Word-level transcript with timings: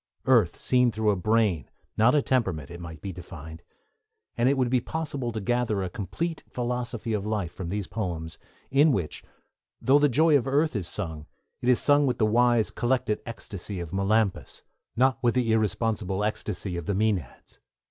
Earth 0.25 0.59
seen 0.59 0.89
through 0.91 1.11
a 1.11 1.15
brain, 1.15 1.69
not 1.95 2.15
a 2.15 2.23
temperament, 2.23 2.71
it 2.71 2.79
might 2.79 3.03
be 3.03 3.11
defined; 3.13 3.61
and 4.35 4.49
it 4.49 4.57
would 4.57 4.71
be 4.71 4.81
possible 4.81 5.31
to 5.31 5.39
gather 5.39 5.83
a 5.83 5.91
complete 5.91 6.43
philosophy 6.49 7.13
of 7.13 7.23
life 7.23 7.53
from 7.53 7.69
these 7.69 7.85
poems, 7.85 8.39
in 8.71 8.91
which, 8.91 9.23
though 9.79 9.99
'the 9.99 10.09
joy 10.09 10.35
of 10.35 10.47
earth' 10.47 10.75
is 10.75 10.87
sung, 10.87 11.27
it 11.61 11.69
is 11.69 11.79
sung 11.79 12.07
with 12.07 12.17
the 12.17 12.25
wise, 12.25 12.71
collected 12.71 13.21
ecstasy 13.27 13.79
of 13.79 13.93
Melampus, 13.93 14.63
not 14.95 15.21
with 15.21 15.35
the 15.35 15.51
irresponsible 15.53 16.23
ecstasy 16.23 16.77
of 16.77 16.87
the 16.87 16.95
Mænads. 16.95 17.59